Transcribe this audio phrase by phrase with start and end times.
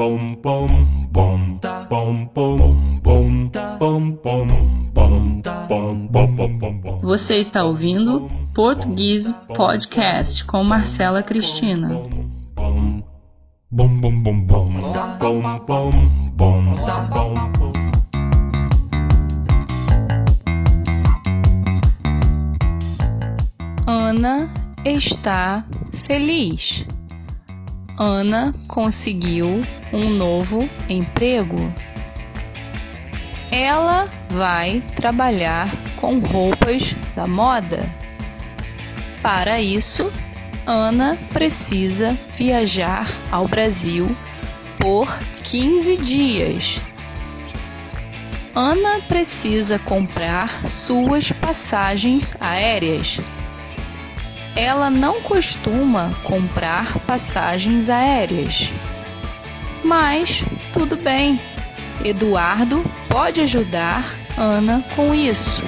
[0.00, 0.66] pom pom
[1.12, 4.46] pom tá pom pom pom tá pom pom
[4.94, 12.00] pom tá pom pom pom pom Você está ouvindo Português Podcast com Marcela Cristina.
[12.56, 13.10] Bom
[13.70, 14.80] bom bom bom bom
[15.18, 15.92] pom pom
[16.34, 17.10] bom bom tá
[23.86, 24.48] Ana
[24.82, 26.86] está feliz.
[28.02, 29.60] Ana conseguiu
[29.92, 31.58] um novo emprego.
[33.52, 37.84] Ela vai trabalhar com roupas da moda.
[39.20, 40.10] Para isso,
[40.66, 44.16] Ana precisa viajar ao Brasil
[44.78, 45.06] por
[45.42, 46.80] 15 dias.
[48.54, 53.20] Ana precisa comprar suas passagens aéreas.
[54.56, 58.70] Ela não costuma comprar passagens aéreas.
[59.82, 61.40] Mas tudo bem,
[62.04, 64.04] Eduardo pode ajudar
[64.36, 65.62] Ana com isso.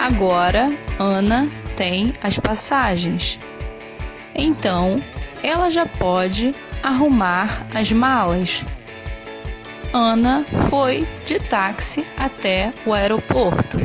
[0.00, 0.66] Agora
[0.98, 3.38] Ana tem as passagens.
[4.34, 4.96] Então
[5.42, 8.64] ela já pode arrumar as malas.
[9.92, 13.78] Ana foi de táxi até o aeroporto.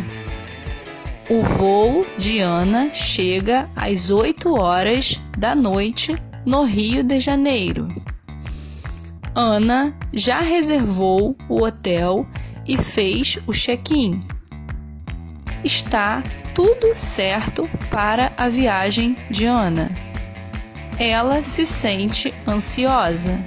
[1.30, 7.88] O voo de Ana chega às 8 horas da noite no Rio de Janeiro.
[9.34, 12.28] Ana já reservou o hotel
[12.68, 14.22] e fez o check-in.
[15.64, 16.22] Está
[16.54, 19.90] tudo certo para a viagem de Ana.
[21.00, 23.40] Ela se sente ansiosa.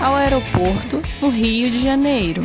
[0.00, 2.44] Ao aeroporto no Rio de Janeiro.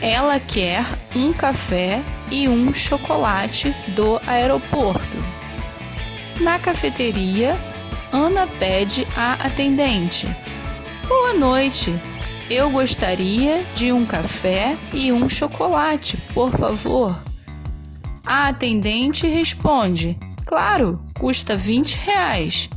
[0.00, 0.84] Ela quer
[1.14, 5.18] um café e um chocolate do aeroporto.
[6.40, 7.56] Na cafeteria,
[8.12, 10.26] Ana pede à atendente:
[11.08, 11.94] Boa noite,
[12.48, 17.18] eu gostaria de um café e um chocolate, por favor.
[18.24, 22.70] A atendente responde: Claro, custa 20 reais.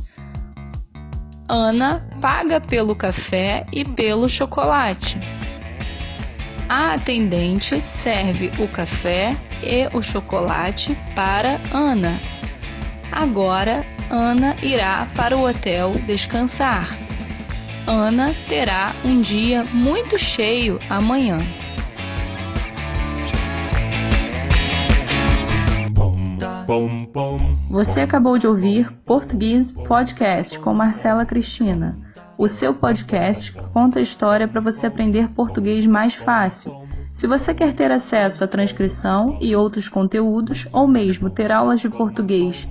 [1.54, 5.20] Ana paga pelo café e pelo chocolate.
[6.66, 12.18] A atendente serve o café e o chocolate para Ana.
[13.12, 16.88] Agora Ana irá para o hotel descansar.
[17.86, 21.36] Ana terá um dia muito cheio amanhã.
[27.70, 31.96] Você acabou de ouvir Português Podcast com Marcela Cristina,
[32.38, 36.74] o seu podcast que conta a história para você aprender português mais fácil.
[37.12, 41.90] Se você quer ter acesso à transcrição e outros conteúdos, ou mesmo ter aulas de
[41.90, 42.66] português